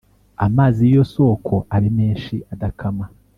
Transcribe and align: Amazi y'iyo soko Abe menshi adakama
Amazi 0.45 0.81
y'iyo 0.89 1.03
soko 1.13 1.55
Abe 1.75 1.89
menshi 1.99 2.35
adakama 2.53 3.05